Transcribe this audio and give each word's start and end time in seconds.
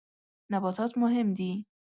نباتات 0.51 0.91
مهم 1.01 1.27
دي. 1.39 1.51